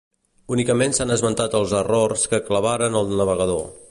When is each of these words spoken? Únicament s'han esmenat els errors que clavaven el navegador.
Únicament 0.53 0.95
s'han 0.99 1.15
esmenat 1.15 1.57
els 1.59 1.77
errors 1.81 2.25
que 2.33 2.41
clavaven 2.49 3.01
el 3.03 3.15
navegador. 3.23 3.65